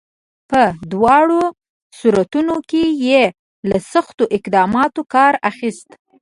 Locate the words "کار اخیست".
5.13-5.89